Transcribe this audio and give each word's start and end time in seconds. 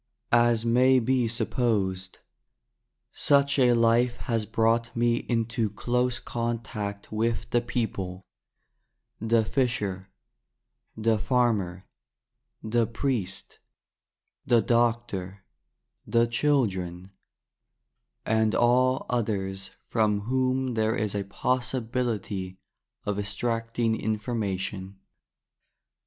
As 0.33 0.65
may 0.65 0.97
be 0.97 1.27
supposed, 1.27 2.21
such 3.11 3.59
a 3.59 3.73
life 3.75 4.17
has 4.17 4.47
brought 4.47 4.95
me 4.95 5.17
into 5.17 5.69
close 5.69 6.17
contact 6.19 7.11
with 7.11 7.47
the 7.51 7.61
people— 7.61 8.23
the 9.31 9.45
fisher, 9.45 10.09
the 10.97 11.19
farmer, 11.19 11.85
the 12.63 12.87
priest, 12.87 13.59
the 14.43 14.59
doctor, 14.63 15.43
the 16.07 16.25
children, 16.25 17.11
and 18.25 18.55
all 18.55 19.05
others 19.07 19.69
from 19.85 20.21
whom 20.21 20.73
there 20.73 20.95
is 20.95 21.13
a 21.13 21.25
possibility 21.25 22.57
of 23.05 23.19
extracting 23.19 24.01
information. 24.01 24.97